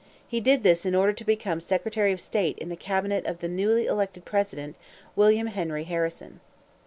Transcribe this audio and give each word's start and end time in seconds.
He 0.27 0.39
did 0.41 0.63
this 0.63 0.83
in 0.83 0.95
order 0.95 1.13
to 1.13 1.23
become 1.23 1.61
secretary 1.61 2.11
of 2.11 2.19
state 2.19 2.57
in 2.57 2.69
the 2.69 2.75
cabinet 2.75 3.23
of 3.27 3.37
the 3.37 3.47
newly 3.47 3.85
elected 3.85 4.25
president, 4.25 4.75
William 5.15 5.45
Henry 5.45 5.83
Harrison. 5.83 6.39